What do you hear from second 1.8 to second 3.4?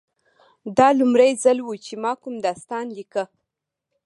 چې ما کوم داستان لیکه